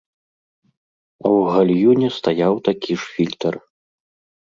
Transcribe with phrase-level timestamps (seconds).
[1.25, 3.53] А ў гальюне стаяў такі ж фільтр.